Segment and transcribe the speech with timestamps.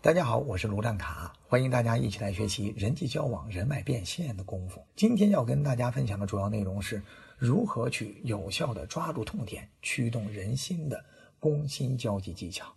[0.00, 4.80] 大家好，我是卢占卡，欢迎大家一起来学习人际交往、人脉变现的功夫。
[4.94, 7.02] 今天要跟大家分享的主要内容是
[7.36, 11.04] 如何去有效的抓住痛点、驱动人心的
[11.40, 12.72] 攻心交际技巧。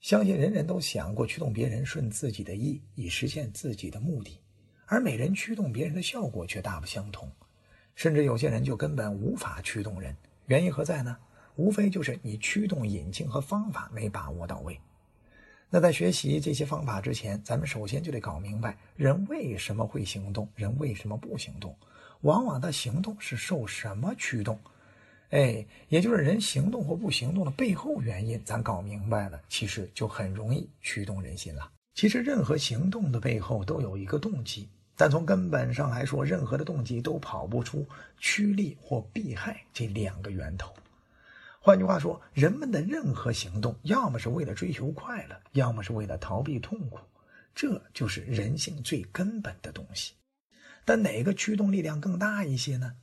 [0.00, 4.38] 相信人人都想过驱动别人顺自己的意，以实现自己的目的，
[4.84, 7.32] 而每人驱动别人的效果却大不相同，
[7.94, 10.14] 甚至有些人就根本无法驱动人。
[10.44, 11.16] 原因何在呢？
[11.56, 14.78] 无非就是你驱动引擎和方法没把握到位。
[15.72, 21.72] 那在学习这些方法之前，咱们首先就得搞明白人为什么会行动，人为什么不行动。
[22.22, 24.58] 往往他行动是受什么驱动？
[25.30, 31.70] 哎，也就是人行动或不行动的背后原因，咱搞明白了，其实就很容易驱动人心了。
[31.94, 37.86] 其实任何行动的背后都有一个动机，但从根本上来说，任何的动机都跑不出
[38.18, 40.74] 趋利或避害这两个源头。
[41.62, 46.98] 换句话说，人们的任何行动，要么是为了追求快乐，要么是为了逃避痛苦，
[47.54, 50.14] 这就是人性最根本的东西。
[50.86, 52.94] 但哪个驱动力量更大一些呢？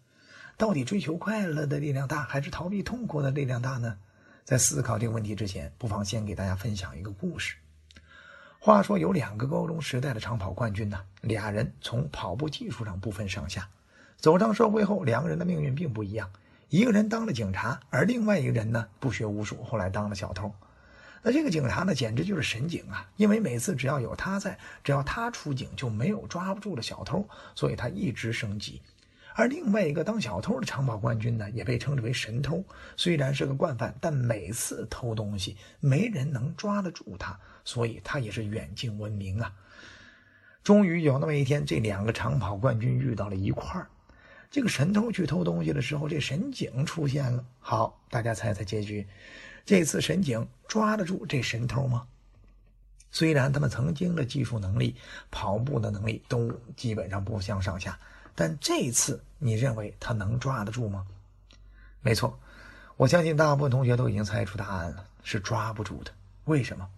[0.57, 3.95] 到底追求快乐的力量大，还是逃避痛苦的力量大呢？
[4.43, 7.55] 在思考这个问题之前，不妨先给大家分享一个故事。
[8.57, 13.69] 话说有两个高中时代的长跑冠军呢，俩人从跑步技术上不分上下，
[14.15, 16.27] 走上社会后，两个人的命运并不一样。
[16.69, 20.53] 一个人当了警察，而另外一个人呢不学无术，后来当了小偷。
[21.23, 23.09] 那这个警察呢，简直就是神警啊！
[23.15, 28.81] 因为每次只要有他在，只要他出警，就没有抓不住的小偷，所以他一直升级。
[29.33, 32.63] 而另外一个当小偷的长跑冠军呢，也被称之为神偷。
[32.95, 39.53] 虽然是个惯犯，但每次偷东西没人能抓得住他，所以他也是远近闻名啊。
[40.63, 43.87] 终于有那么一天，这两个长跑冠军遇到了一块儿。
[44.49, 47.43] 这个神偷去偷东西的时候，这神警出现了。
[47.59, 49.05] 好，大家猜猜结局。
[49.65, 52.07] 这次神警抓得住这神偷吗？
[53.11, 54.95] 虽然他们曾经的技术能力、
[55.31, 57.99] 跑步的能力都基本上不相上下，
[58.35, 61.05] 但这次你认为他能抓得住吗？
[62.01, 62.39] 没错，
[62.95, 66.11] 我相信大部分同学都已经猜出答案了，是抓不住的。
[66.45, 66.89] 为什么？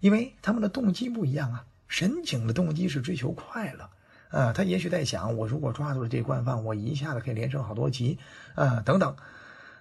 [0.00, 1.64] 因为他们的动机不一样啊。
[1.88, 3.88] 神警的动机是追求快乐。
[4.36, 8.18] 啊，他也许在想，我如果抓住了这惯犯，我一下子可以连升好多级，
[8.54, 9.16] 啊，等等。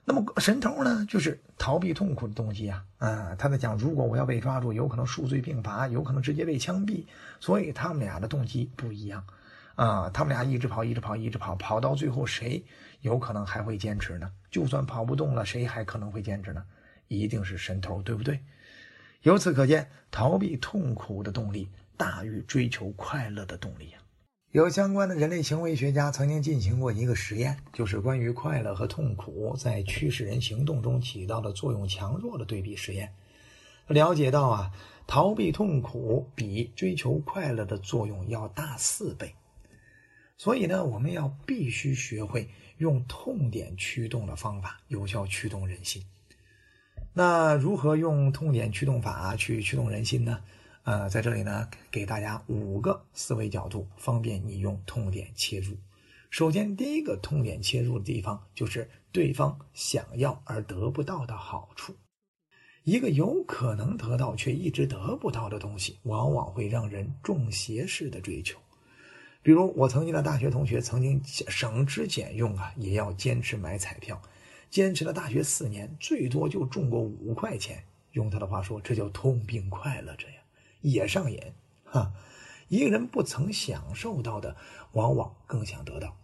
[0.06, 7.04] 那么神偷呢，就是逃避痛苦的动机啊，啊，他在讲，如果我要被抓住，有可能数罪并罚，有可能直接被枪毙，
[7.42, 9.26] 所以他们俩的动机不一样，
[9.76, 12.64] 啊，他们俩一直跑，一直跑，一直跑，跑到最后，谁
[13.02, 14.32] 有可能还会坚持呢？
[14.50, 16.64] 就算跑不动了，谁还可能会坚持呢？
[17.10, 18.40] 一定是神偷，对不对？
[19.24, 21.68] 由此可见，逃避痛苦的动力
[21.98, 24.05] 大于追求快乐的动力啊。
[24.56, 33.14] 有相关的人类行为学家曾经进行过一个实验，就是关于快乐和痛苦在驱使人行动中起到的作用强弱的对比实验。
[33.88, 34.72] 了解到啊，
[35.08, 39.36] 逃避痛苦比追求快乐的作用要大四倍。
[40.38, 46.02] 所以呢，我们要必须学会用痛点驱动的方法，有效驱动人心。
[47.12, 50.40] 那如何用痛点驱动法去驱动人心呢？
[50.86, 55.76] 呃，在这里呢，给大家五个思维角度，方便你用痛点切入。
[56.30, 61.96] 首先，第一个痛点切入的地方就是对方想要而得不到的好处。
[62.84, 68.60] 一个有可能得到却一直得不到的东西，往往会让人中邪式的追求。
[69.42, 74.22] 比如，我曾经的大学同学，曾经省吃俭用啊，也要坚持买彩票，
[74.70, 77.84] 坚持了大学四年，最多就中过五块钱。
[78.12, 80.36] 用他的话说，这叫痛并快乐着呀。
[80.92, 81.40] 也上瘾，
[81.84, 82.14] 哈！
[82.68, 84.56] 一个人不曾享受到的，
[84.94, 86.18] 往往更想得到，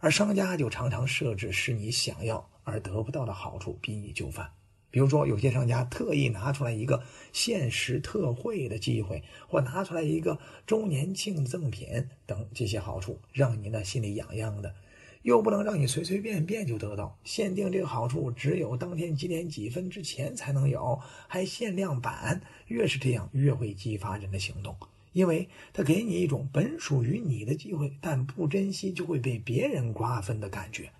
[0.00, 4.50] 而商家就常常设置使你想要而得不到的好处，逼你就范。
[4.90, 14.74] 比如说，有些商家特意拿出来一个限时特惠的机会，或拿出来一个周年庆赠品等这些好处，让你呢心里痒痒的。
[15.22, 20.98] 又不能让你随随便便就得到，限定这个好处只有当天几点几分之前才能有，
[21.28, 22.40] 还限量版。
[22.68, 24.74] 越是这样，越会激发人的行动，
[25.12, 30.90] 因为他给你一种本属于你的机会，但不珍惜就会被别人瓜分的感觉。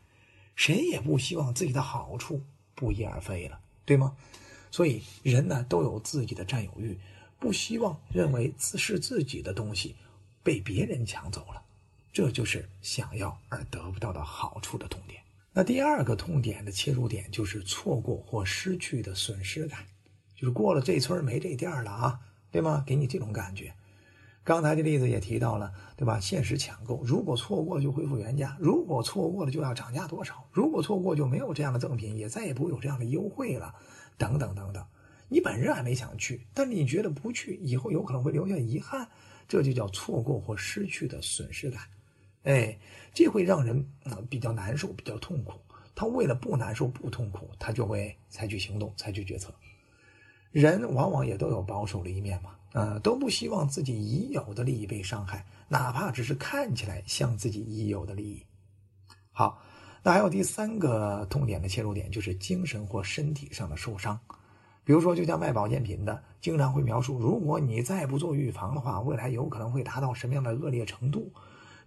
[0.55, 2.43] 谁也不希望自己的好处
[2.75, 4.15] 不翼而飞了，对吗？
[4.71, 6.99] 所以人呢都有自己的占有欲，
[7.39, 9.97] 不希望认为自是自己的东西
[10.43, 11.63] 被别人抢走了。
[12.13, 15.21] 这就是想要而得不到的好处的痛点。
[15.53, 19.85] 那第二个痛点的切入点就是错过或失去的损失感，
[20.35, 22.21] 就是过了这村没这店了啊，
[22.51, 22.85] 对吗？
[22.87, 23.73] 给你这种感觉。
[24.43, 26.19] 刚才的例子也提到了，对吧？
[26.19, 33.75] 限时抢购，如果错过就恢复原价，如果错过了就要涨价多少，如果错过就没有这样的赠品，也再也不会有这样的优惠了，
[34.17, 34.85] 等等等等。
[35.29, 39.07] 你本人还没想去，但你觉得不去以后有可能会留下遗憾，
[39.47, 41.83] 这就叫错过或失去的损失感。
[42.45, 42.79] 哎，
[43.13, 45.61] 这会让人啊比较难受，比较痛苦。
[45.95, 49.53] 他为了不难受、不痛苦，他就会采取行动、采取决策。
[50.51, 58.43] 人往往也都有保守的一面嘛，呃，都不希望自己已有的利益被伤害，哪怕只是看起来像自己已有的利益。
[59.31, 59.63] 好，
[60.03, 64.19] 那还有第三个痛点的切入点，就是精神或身体上的受伤。
[64.83, 71.31] 比如说，就像卖保健品的，经常会描述，如果你再不做预防的话，未来有可能会达到什么样的恶劣程度。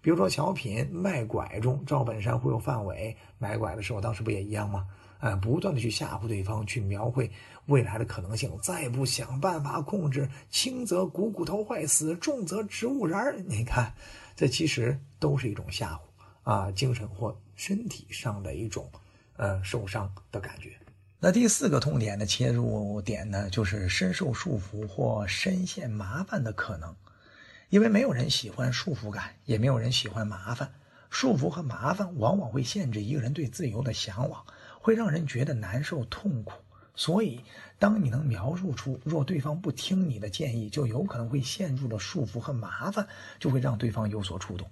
[0.04, 4.86] 比如说，小品卖拐中，赵本山忽悠范伟买拐的时候，当时不也一样吗？
[5.22, 7.32] 呃，不断的去吓唬对方，去描绘
[7.68, 8.52] 未来的可能性。
[8.62, 13.94] 再不想办法控制，轻则股骨头坏死，重则植物人你看，
[14.36, 16.00] 这其实都是一种吓唬
[16.44, 18.92] 啊，精神或身体上的一种
[19.38, 20.74] 呃受伤的感觉。
[21.18, 26.94] 那第四个痛点的切入点呢，就是深受束缚或深陷麻烦的可能。
[27.74, 30.72] 因为没有人喜欢束缚感，也没有人喜欢麻烦。
[31.10, 34.46] 束缚和麻烦往往会限制一个人对自由的向往。
[34.80, 36.54] 会让人觉得难受、痛苦，
[36.94, 37.42] 所以
[37.80, 43.08] 当你能描述出若对方不听你的建议，就有可能会陷入了束缚和麻烦，
[43.40, 44.69] 就会让对方有所触动。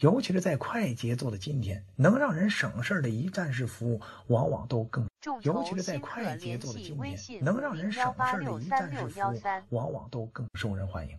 [0.00, 5.06] 尤其是在快节奏的今天，能让人省事儿的一站式服务，往往都更。
[5.42, 11.16] 尤其是在快节奏的今天，能让人省事儿的一站式服务，往往都更受人欢迎。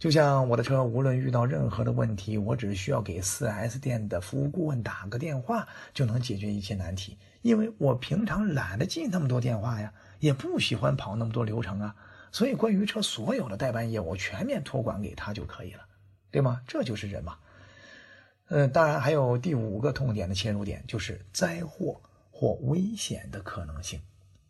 [0.00, 7.18] 就像我的车，无论遇到任何的问题，我只需要给 4S 店的服务顾问打个电话，就能解决一切难题。
[7.42, 11.94] 因为我平常懒得记那么多电话呀，也不喜欢跑那么多流程啊，
[12.32, 15.82] 所以关于车所有的代办业务，全面托管给他就可以了，
[16.30, 16.62] 对吗？
[16.66, 17.36] 这就是人嘛。
[18.48, 22.00] 嗯，当然还有第五个痛点的切入点，就是灾祸
[22.30, 24.00] 或危险的可能性。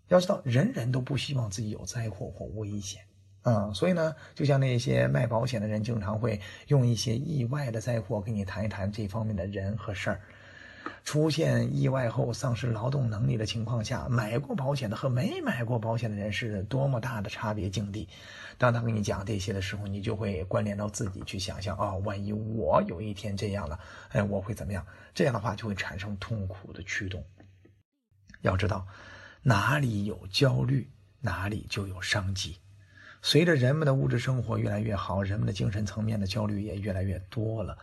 [0.06, 3.02] 要知道，人人都不希望自己有灾祸或危险。
[3.42, 10.20] 嗯，所以呢，就像那些卖保险的人，经常会用一些意外的灾祸跟你谈一谈这方面的人和事儿。
[11.04, 18.08] 出现意外后丧失劳动能力的情况下，买过保险的和没买过保险的人是多么大的差别境地。
[18.58, 23.78] 当他跟你讲这些的时候，你就会关联到自己去想象啊，万一我有一天这样了，
[24.10, 24.84] 哎，我会怎么样？
[25.14, 27.25] 这样的话就会产生痛苦的驱动。
[28.42, 28.87] 要知道，
[29.42, 30.90] 哪里有焦虑，
[31.20, 32.56] 哪里就有商机。
[33.22, 37.76] 随着人们的物质生活越来越好，人们的精神层面的焦虑也越来越多了。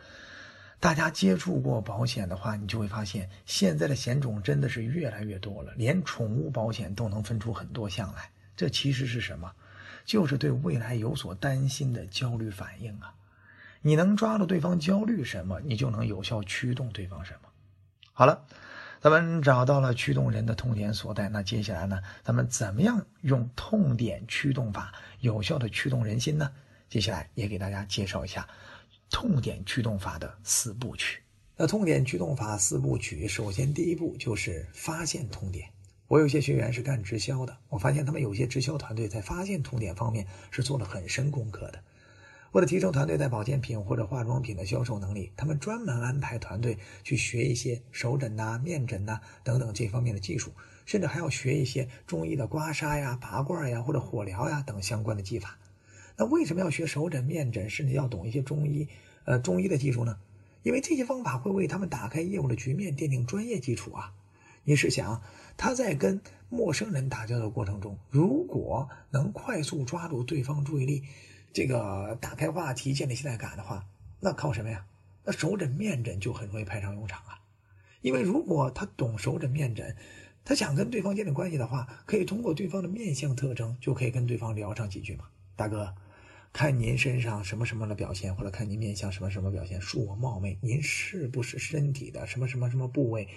[0.80, 8.30] 大家接触过保险的话，你就会发现，现在的险种真的是越来越多了，连宠物保险都能分出很多项来。
[8.56, 9.52] 这其实是什么？
[10.06, 13.14] 就是对未来有所担心的焦虑反应啊！
[13.82, 17.50] 你能抓住对方焦虑什么，你就能有效驱动对方什么。
[18.14, 18.46] 好了。
[19.02, 22.02] 咱们找到了驱动人的痛点所在，那接下来呢？
[22.24, 26.52] 咱们怎么样用痛点驱动法有效的驱动人心呢？
[26.90, 28.48] 接下来也给大家介绍一下
[29.10, 31.22] 痛点驱动法的四部曲。
[31.56, 35.70] 那痛点驱动法四部曲，首先第一步就是发现痛点。
[36.08, 41.84] 我有些学员是干直销的，我发现他们有些直销团队在发现痛点方面是做了很深功课的。
[42.54, 50.52] 为了提升团队在保健品或者化妆品的销售能力，他们专门安排团队去学一些手诊呐、面诊呐等等这方面的技术，
[50.86, 55.58] 甚至还要学一些中医的刮痧呀、拔罐呀或者火疗呀等相关的技法。
[56.16, 58.88] 那为什么要学手诊、面诊，甚至要懂一些中医？
[59.26, 60.18] 呃，中医的技术呢？
[60.64, 64.14] 因为这些方法会为他们打开业务的局面，奠定专业基础啊。
[64.64, 65.22] 你试想，
[65.58, 71.04] 他在跟陌生人打交道的过程中，如果能快速抓住对方注意力。
[71.58, 73.84] 这个打开话题、建立信赖感的话，
[74.20, 74.86] 那靠什么呀？
[75.24, 77.42] 那手诊、面诊就很容易派上用场啊。
[78.02, 79.96] 因为如果他懂手诊、面诊，
[80.46, 85.26] 他想跟对方建立关系的话，可以通过对方的面相特征，就可以跟对方聊上几句嘛。
[85.56, 85.96] 大哥，
[86.54, 93.28] 看您身上什么什么的表现，或者看您面相什么什么表现，恕我冒昧，您是不是身体的什么什么什么部位，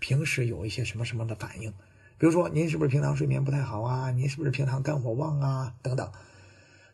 [0.00, 1.70] 平时有一些什么什么的反应？
[2.18, 4.10] 比如说，您是不是平常睡眠不太好啊？
[4.10, 5.74] 您是不是平常肝火旺啊？
[5.80, 6.12] 等等。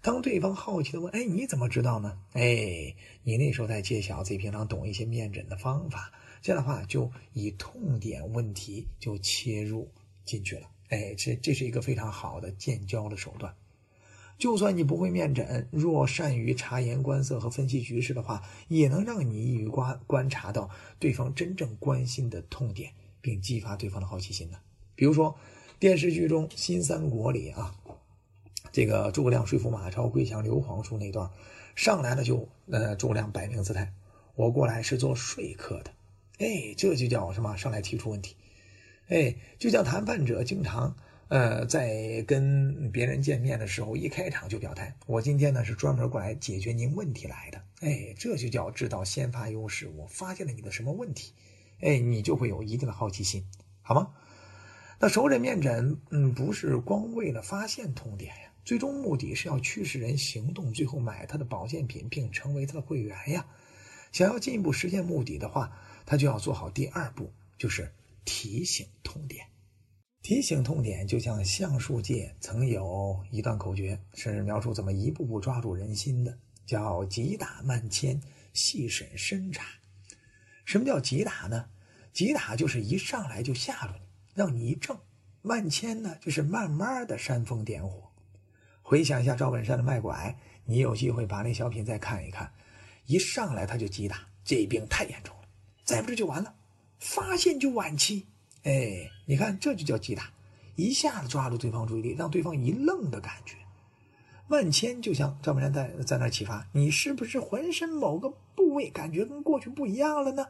[0.07, 2.95] 当对方好奇的问：“哎，你怎么知道呢？”哎，
[3.25, 9.91] 你那时候在揭晓自己平常懂一些面诊的方法，这样的话就以痛点问题就切入
[10.25, 10.69] 进去了。
[10.91, 13.53] 哎，这这是一个非常好的建交的手段。
[14.39, 20.71] 就算你不会面诊，若善于察言观色和分析局势的话，也能让你一语观观察到
[21.01, 24.59] 对方真正关心的痛点，并激发对方的好奇心呢。
[24.95, 25.37] 比如说
[25.81, 27.75] 电视剧中《新三国》里啊。
[28.77, 31.31] 这个诸葛亮说服马超归降刘皇叔那段，
[31.77, 33.95] 上来了就呃诸葛亮摆明姿态，
[34.35, 35.91] 我过来是做说客的，
[36.37, 37.57] 哎，这就叫什么？
[37.57, 38.37] 上来提出问题，
[39.09, 40.95] 哎，就像谈判者经常
[41.29, 47.63] 呃，在跟别人见面的时候，一开场就表态，我今天呢是专门过来解决您问题来的。
[47.81, 49.89] 哎，这就叫知道先发优势。
[49.97, 51.33] 我发现了你的什么问题，
[51.81, 53.43] 哎，你就会有一定的好奇心，
[53.81, 54.11] 好吗？
[54.99, 58.35] 那熟人面诊，嗯，不是光为了发现痛点，
[58.67, 63.47] 最终目的是要驱使人行动，最后买他的保健品，并成为他的会员呀。
[64.11, 65.71] 想要进一步实现目的的话，
[66.05, 67.95] 他就要做好第二步，就是
[68.25, 69.47] 提醒痛点。
[70.21, 78.21] 提醒痛点，就像橡树界曾有一段口诀，甚至描述怎么一步步抓住人心的，叫“急打慢牵，
[78.53, 79.65] 细审深查”。
[80.67, 81.67] 什么叫急打呢？
[82.13, 84.01] 急打就是一上来就吓住你，
[84.35, 84.97] 让你一怔；
[85.43, 88.06] 慢牵呢，就是慢慢的煽风点火。
[88.89, 92.53] 回想一下赵本山的卖拐，你有机会把那小品再看一看，
[93.07, 95.43] 一上来他就急打，这病太严重了，
[95.83, 96.55] 再不治就完了，
[97.01, 98.29] 发现就晚期。
[98.63, 100.31] 哎，你看，这就叫击打，
[100.77, 103.57] 一下子抓住对方注意力，让对方一愣的感觉。
[104.47, 110.47] 万千就像赵本山在在那启发你，是不是浑身某个部位感觉跟过去不一样了呢？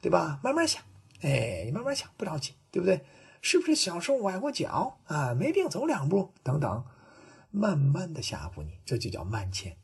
[0.00, 0.40] 对吧？
[0.42, 0.82] 慢慢想，
[1.20, 3.00] 哎，你慢慢想，不着急，对不对？
[3.42, 5.32] 是不是小时候崴过脚啊？
[5.34, 6.84] 没病走两步，等等，
[7.56, 9.74] 慢慢的吓唬你，这就叫慢牵。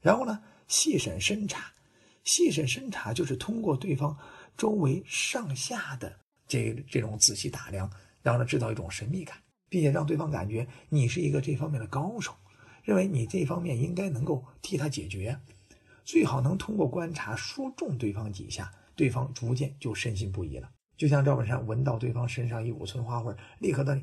[0.00, 1.72] 然后呢，细审深查，
[2.24, 4.18] 细审深查就是通过对方
[4.56, 6.18] 周围上下的。
[6.48, 7.88] 这这种仔细打量，
[8.22, 9.36] 然后呢制造一种神秘感，
[9.68, 12.34] 并且让对方感觉你是一个这方面的高手，
[12.82, 15.38] 认为你这方面应该能够替他解决。
[16.04, 20.68] 最好能通过观察说中对方几下，对方逐渐就深信不疑了。
[20.96, 24.02] 就像赵本山闻到对方身上一股村花味，立刻的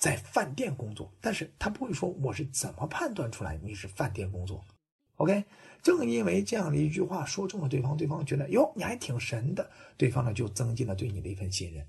[0.00, 4.64] 在饭店工作，但是他不会说我是怎么判断出来你是饭店工作。
[5.16, 5.44] OK，
[5.82, 11.86] 正因为这样的一句话说中了对方，对方觉得哟你还挺神的，对方呢就增进了对你的一份信任。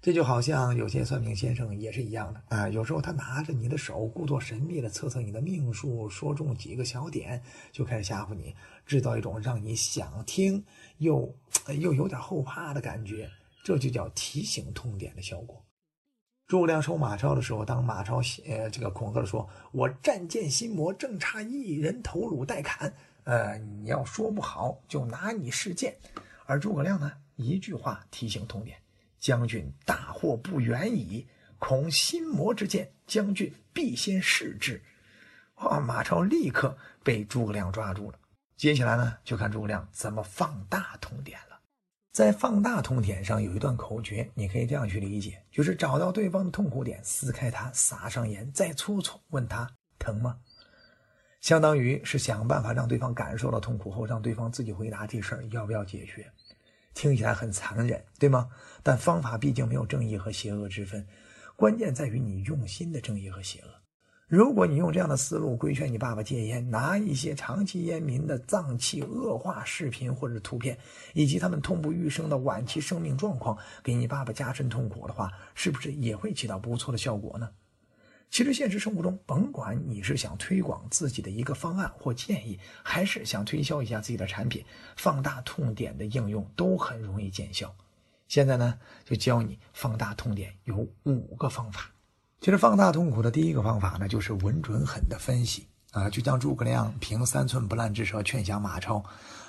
[0.00, 7.42] 这就好像有些算命先生也是一样的啊，有时候他拿着你的手，故作神秘的测测你的命数，说中几个小点，
[7.72, 8.54] 就开始吓唬你，
[8.86, 10.64] 制造一种让你想听
[10.98, 11.34] 又
[11.78, 13.30] 又有点后怕的感觉，
[13.62, 15.63] 这就叫提醒痛点的效果。
[16.54, 19.44] 诸葛亮收马超的时候，当马超呃这个恐吓的说
[19.74, 22.94] ：“我战舰心魔，正差一人头颅待砍。”
[23.26, 25.92] 呃，你要说不好，就拿你试剑。
[26.46, 28.78] 而诸葛亮呢，一句话提醒痛点
[29.18, 31.26] ：“将军大祸不远矣，
[31.58, 34.80] 恐心魔之剑，将军必先试之。”
[35.58, 38.18] 哇，马超立刻被诸葛亮抓住了。
[38.56, 41.53] 接下来呢，就看诸葛亮怎么放大痛点了。
[42.14, 49.68] 在放大痛点上有一段口诀，你可以这样去理解：就是找到对方的痛苦点，撕开它，撒上盐，再搓搓，问他
[49.98, 50.38] 疼吗？
[51.40, 56.24] 相当于是想办法让对方感受到痛苦后，让对方自己回答这事儿要不要解决。
[56.94, 58.48] 听起来很残忍，对吗？
[58.84, 61.04] 但方法毕竟没有正义和邪恶之分，
[61.56, 63.73] 关键在于你用心的正义和邪恶。
[64.34, 70.76] 如果你用这样的思路规劝你爸爸戒烟，拿一些长期烟民的脏器恶化视频或者图片，
[71.12, 77.48] 以及他们痛不欲生的晚期生命状况，给你爸爸加深痛苦的话，是不是也会起到不错的效果呢？
[78.28, 84.64] 其实现实生活中，甭管你是想推广自己的一个方案或建议，还是想推销一下自己的产品，
[84.96, 87.72] 放大痛点的应用都很容易见效。
[88.26, 91.93] 现在呢，就教你放大痛点有五个方法。
[92.44, 99.02] 其实放大痛苦的第一个方法呢，就是稳准狠的分析啊，就将诸葛亮凭三寸不烂之舌劝降马超，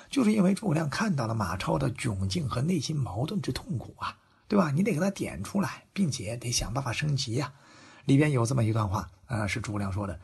[0.08, 4.16] 就是因为诸葛亮看到了马超的窘境和内心矛盾之痛苦啊，
[4.48, 4.70] 对吧？
[4.70, 7.52] 你得给他点出来，并且得想办法升级呀。
[8.06, 10.18] 里边有这么一段话啊，是诸葛亮说的：“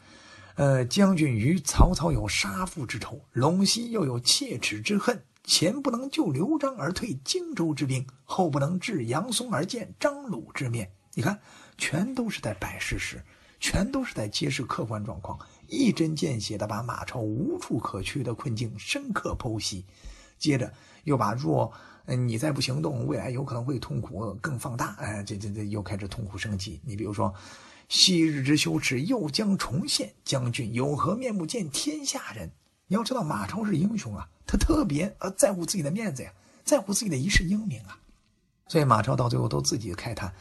[0.57, 11.41] 呃，将军与曹操有杀父之仇，陇西又有切齿之恨，前不能救刘璋而退荆州之兵，后不能治杨松而见张鲁之面。”你看。
[11.79, 13.21] 全都是在摆事实，
[13.59, 19.85] 全都是在揭示客观状况，一针见血的把马超无处可去的困境深刻剖析，
[20.39, 20.73] 接着
[21.05, 21.73] 又把若
[22.07, 26.81] 你再不行动，未来有可能会痛苦更放大，哎，这这这又开始痛苦升级。
[26.85, 27.35] 你比如说，
[27.89, 32.53] 昔日之羞耻又将重现，将军有何面目见天下人？
[32.87, 36.33] 你要知道，马超是英雄啊，他特别呃在乎自己的面子呀，
[36.65, 37.99] 在乎自己的一世英名啊，
[38.69, 40.33] 所以马超到最后都自己开坛。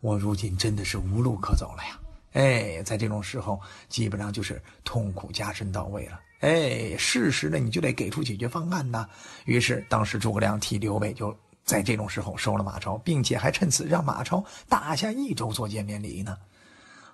[0.00, 2.00] 我如今真的是无路可走了呀！
[2.32, 6.20] 哎，在这种时候，基本上就是痛苦加深到位了。
[6.40, 9.08] 哎，事实呢，你就得给出解决方案呐。
[9.44, 16.36] 于是，当时诸葛亮替刘备就在这种时候收了马超，并且还趁此让马超打下益州做见面礼呢。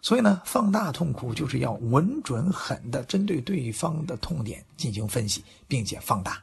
[0.03, 6.41] 所以呢，放大痛苦就是要稳准狠的针对对方的痛点进行分析，并且放大。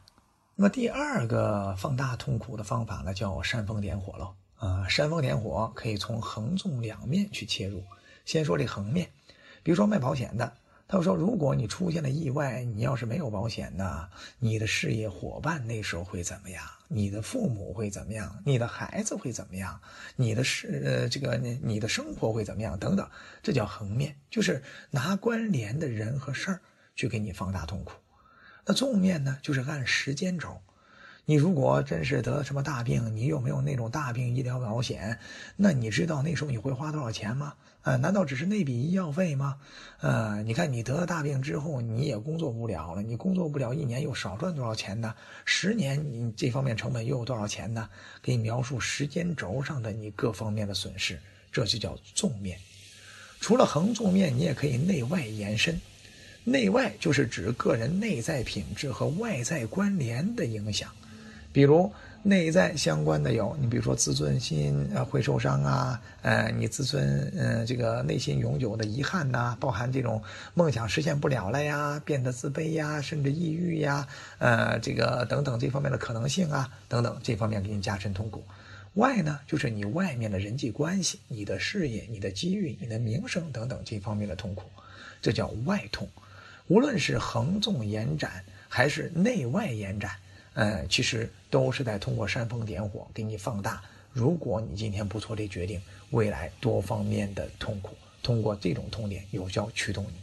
[0.56, 4.34] 那么第二个放大痛苦的方法呢，叫煽风点火喽。
[4.64, 7.84] 啊，煽风点火可以从横纵两面去切入。
[8.24, 9.10] 先说这横面，
[9.62, 10.54] 比如说卖保险的。
[10.88, 14.08] 他说：“如果你出现了意外，你要是没有保险呢，
[14.40, 16.64] 你的事业伙伴那时候会怎么样？
[16.88, 18.42] 你的父母会怎么样？
[18.46, 19.82] 你的孩子会怎么样？
[20.16, 22.78] 你的事呃，这个你的生活会怎么样？
[22.80, 23.10] 等等，
[23.42, 26.62] 这叫横面，就是拿关联的人和事儿
[26.96, 27.94] 去给你放大痛苦。
[28.66, 30.62] 那纵面呢，就是按时间轴。”
[31.26, 35.18] 你如果真是得了什么大病，你又没有那种大病医疗保险？
[35.56, 37.54] 那你知道那时候你会花多少钱吗？
[37.84, 39.58] 呃，难道只是那笔医药费吗？
[40.02, 45.16] 呃，你看你得了大病之后，你也工作不了了，你工作不了一年又少赚多少钱呢？
[45.46, 47.90] 十年你这方面成本又有多少钱呢？
[48.22, 51.18] 给你描述时间轴上的你各方面的损失，
[51.54, 52.60] 这就叫纵面。
[53.40, 55.80] 除了横纵面，你也可以内外延伸。
[56.44, 60.94] 内外就是指个人内在品质和外在关联的影响。
[61.54, 61.90] 比如
[62.24, 70.22] 内在相关的有，你比如说自尊心呃会受伤啊，呃你自尊呃这个内心永久的遗憾呐，包含这种
[70.54, 74.08] 梦想实现不了了呀，变得自卑呀，甚至抑郁呀，
[74.40, 78.44] 呃这个等等这方面的可能性啊等等这方面给你加深痛苦。
[78.96, 84.64] 外呢就是你外面的人际关系、你的事业、你的机遇、你的名声等等这方面的痛苦，
[85.22, 86.08] 这叫外痛。
[86.68, 90.12] 无论是横纵延展还是内外延展。
[90.54, 93.82] 呃，其实都是在通过煽风点火给你放大。
[94.12, 95.82] 如果你今天不做这决定，
[96.12, 100.14] 未来多方面的痛苦，通过这种痛点有效驱动你。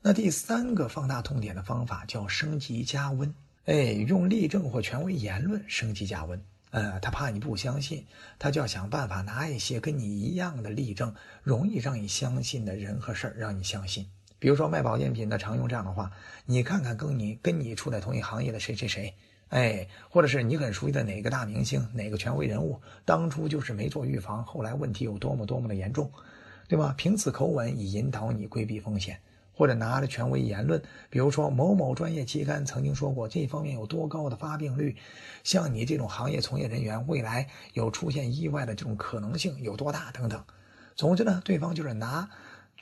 [0.00, 3.34] 那第三个放大痛点的方法叫升级加温。
[3.66, 6.40] 哎，用例证或权威言论升级加温。
[6.70, 8.04] 呃，他怕你不相信，
[8.38, 14.06] 他就要想办法拿一些跟你一样的例证，容易让你相信的人和事儿，让你相信。
[14.38, 16.10] 比如说卖保健品的常用这样的话：
[16.44, 19.12] 你看看跟你跟你处在同一行业的谁谁谁。
[19.48, 26.10] 哎，或者是你很熟悉的哪个大明星、哪个权威人物，当初就是没做预防，后来问题有多么多么的严重，
[26.68, 26.92] 对吧？
[26.98, 29.20] 凭此口吻以引导你规避风险，
[29.52, 34.96] 或者拿着权威言论，比如说某某专业期刊曾经说过这方面有多高的发病率，
[35.44, 40.42] 像你这种行业从业人员，未来有出现意外的这种可能性有多大等等。
[40.96, 42.28] 总之呢，对方就是拿。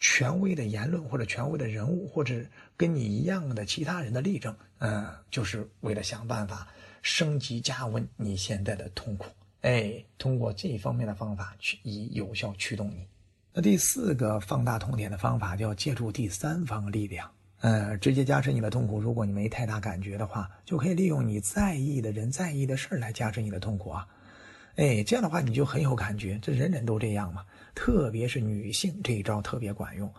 [0.00, 2.34] 权威的言论或者权威的人物，或者
[2.76, 4.54] 跟你一样的其他人的例证，
[4.86, 6.68] 嗯，就是为了想办法
[7.00, 9.26] 升级加温你现在的痛苦。
[9.62, 13.06] 哎，通过这一方面的方法去以有效驱动你。
[13.54, 19.00] 那第四个放大痛点的方法，就要借助第三方力量，呃，直接加深你的痛苦。
[19.00, 24.06] 如果你没太大感觉的话，就可以利用你在意的人、在意的事儿来加深你的痛苦啊。
[24.76, 27.42] 哎，这样的话你就很有感觉，这人人都这样嘛。
[27.74, 30.12] 特别是女性这一招特别管用，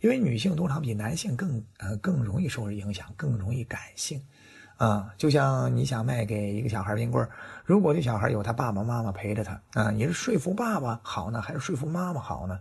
[0.00, 4.20] 因为女性通常比男性更呃更容易受人影响，更容易感性，
[4.76, 7.30] 啊，就像你想卖给一个小孩冰棍儿
[7.64, 12.58] 如果这小孩有他爸爸妈妈陪着他，啊，你是说服爸爸好呢，还是说服妈妈好呢？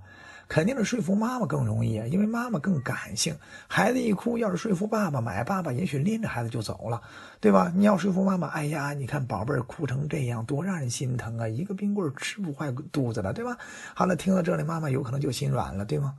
[0.50, 3.36] 肯定是说服妈妈更容易啊，因为妈妈更感性。
[3.68, 7.02] 孩子一哭，要是说服爸爸买，爸爸也许拎着孩子就走了，
[7.40, 7.72] 对吧？
[7.74, 11.48] 你要说服妈妈，哎呀，你看宝贝儿哭成这样，多让人心疼啊！
[11.48, 13.58] 一个冰棍儿吃不坏肚子了，对吧？
[13.96, 16.14] 好了，听到这里，妈妈有可能就心软了，对吗？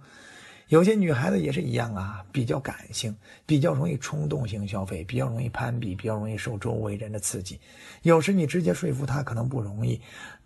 [0.69, 3.15] 有些女孩子也是一样啊，比较感性，
[3.47, 7.61] 比较容易冲动性消费，比较容易攀比，比较容易受周围人的刺激。
[8.03, 10.01] 有时你直接说服她可能不容易，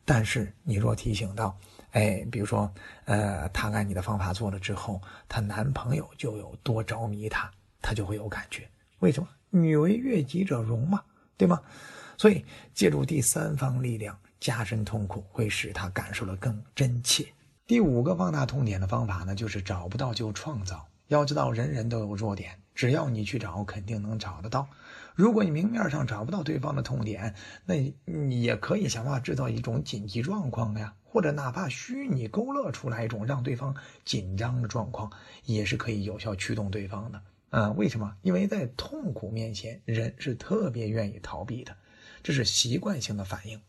[0.04, 1.56] 但是你若提醒到。
[1.92, 2.70] 哎，比如说，
[3.06, 7.50] 呃，她按你的方法做了之后，她男朋友就有多着迷她，
[7.80, 8.68] 她就会有感觉。
[8.98, 9.28] 为什么？
[9.48, 11.02] 女为悦己者容嘛，
[11.38, 11.58] 对吗？
[12.18, 17.26] 所以借助第三方力量加深痛苦，会使她感受的更真切。
[17.68, 20.88] 第五个放大痛点的方法呢，就是找不到就创造。
[21.08, 24.66] 要知道，人人都有弱点，只要你去找，肯定能找得到。
[25.14, 27.34] 如果你明面上找不到对方的痛点，
[27.66, 27.74] 那
[28.06, 30.94] 你也可以想办法制造一种紧急状况呀。
[31.04, 35.12] 或者哪怕虚拟勾勒出来一种让对方紧张的状况，
[35.44, 37.22] 也是可以有效驱动对方的。
[37.50, 38.16] 嗯，为什么？
[38.22, 41.76] 因为在痛苦面前，人是特别愿意逃避的，
[42.22, 43.60] 这是习惯性的反应。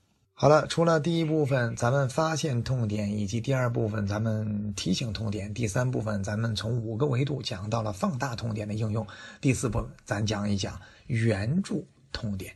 [0.42, 9.06] 好了，除了第一部分咱们发现痛点，以及第二部分咱们提醒痛点，第三部分咱们从五个维度讲到了放大痛点的应用，
[9.42, 12.54] 第四部分咱讲一讲援助痛点。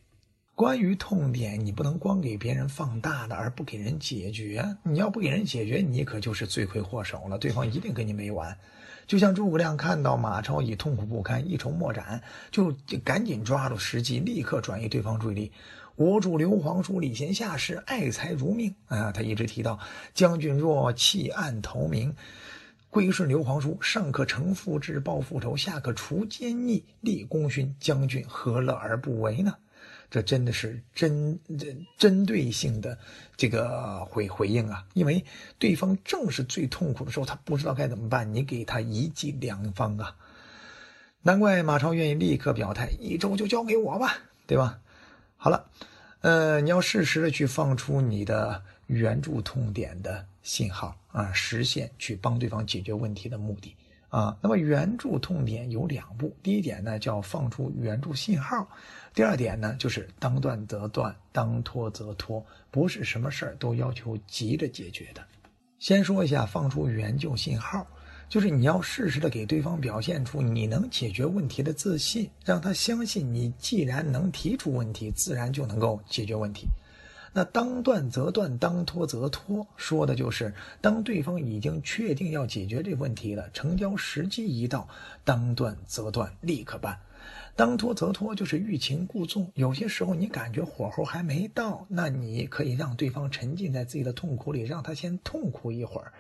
[0.56, 4.65] 关于痛点，你不能光给别人放大的，而不给人解决。
[4.84, 8.58] 你要不给人解决，你可就是罪魁祸首了，对方一定跟你没完。
[9.08, 15.52] 就像诸葛亮看到马超已痛苦不堪，一筹莫展，就赶紧抓住时机，立刻转移对方注意力。
[15.96, 19.12] 我主刘皇叔礼贤下士，爱才如命啊！
[19.12, 19.78] 他一直提到，
[20.16, 22.16] 将军若弃暗投明，
[22.89, 29.56] 归顺刘皇叔，上可成父志，报父仇；下可除奸逆，立功勋，将军何乐而不为呢？
[30.13, 32.95] 这真的是针针针对性的
[33.36, 34.86] 这个回回应啊！
[34.93, 35.26] 因为
[35.58, 40.15] 对方正是最痛苦的时候，他不知道该怎么办，你给他一剂良方啊！
[41.23, 44.80] 难怪马超愿意立刻表态，一周就交给我吧，对吧？
[45.36, 45.65] 好了，
[46.21, 53.76] 呃，你要适时的去放出你的援助痛点的信号啊，实现去帮对方解决问题的目的。
[54.13, 58.69] 啊，那么援助痛点有两步，第一点呢叫放出援助信号，
[59.12, 65.21] 第二点呢就是当断则断，当拖则拖，不是什么事儿都要求急着解决的。
[65.80, 67.88] 先说一下放出援救信号，
[68.30, 76.67] 就是你要适时的给对方表现出你能解决问题的自信，让他相信你既然能提出问题，自然就能够解决问题。
[77.36, 84.88] 那当断则断，当拖则拖，说的就是当对方已经确定要解决这个问题了，成交时机一到，
[85.24, 86.96] 当断则断，立刻办；
[87.56, 89.52] 当拖则拖，就是欲擒故纵。
[89.56, 96.13] 有些时候你感觉火候还没到，那你可以让对方沉浸在自己的痛苦里，让他先痛苦一会儿。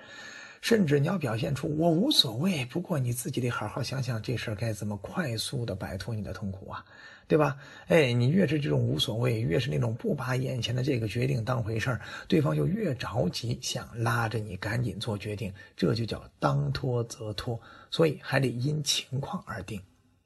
[0.63, 6.85] 甚至你要表现出我无所谓，不过你自己得好好想想这事儿该怎么快速的摆脱你的痛苦啊，
[7.27, 7.57] 对吧？
[7.87, 11.99] 哎，你越是这种无所谓，越是那种不把眼前的这个决定当回事儿，
[12.29, 17.59] 对方就越着急想拉着你赶紧做决定，这就叫当拖则拖，
[17.91, 19.81] 所以还得因情况而定。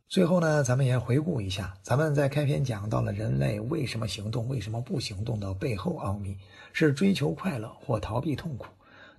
[0.08, 6.38] 最后呢，咱们也回顾一下，咱们在开篇讲到了人类为什么行动，为什么不行动的背后奥秘，
[6.74, 8.68] 是追求快乐或逃避痛苦。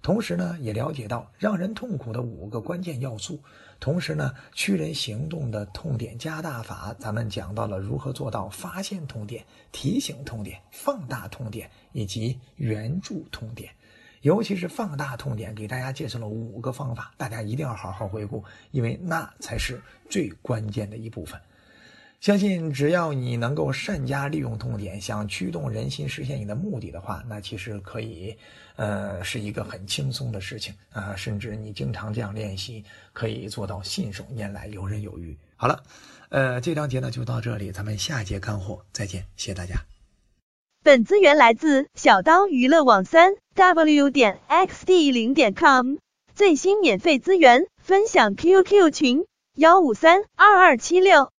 [0.01, 3.43] 同时呢，也了解到让人痛苦的五个关键要素。
[3.81, 13.73] 同时呢，驱人行动的痛点加大法，咱们讲到了如何做到发现痛点、提醒痛点、放大痛点以及援助痛点。
[14.23, 19.81] 尤其是放大痛点，给大家介绍了五个方法，大家一定要好好回顾，因为那才是
[20.11, 21.41] 最关键的一部分。
[22.21, 28.37] 相信只要你能够善加利用痛点，想驱动人心，实现你的目的的话，那其实可以，
[28.75, 31.15] 呃，是一个很轻松的事情啊。
[31.15, 35.39] 甚至你经常这样练习，可以做到信手拈来，游刃有余。
[35.55, 35.85] 好了，
[36.31, 39.77] 呃，这章节呢就到这里，咱们下节干货再见，谢谢大家。
[40.83, 45.99] 本资源来自小刀娱乐网三 w 点 xd 零点 com，
[46.35, 51.31] 最新免费资源分享 QQ 群幺五三二二七六。